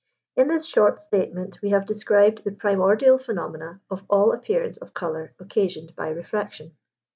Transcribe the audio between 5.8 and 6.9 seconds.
by refraction.